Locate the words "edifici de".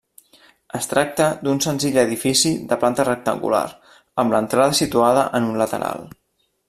2.03-2.79